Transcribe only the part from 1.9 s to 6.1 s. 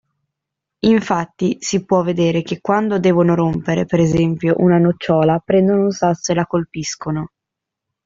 vedere che quando devono rompere, per esempio, una nocciola prendono un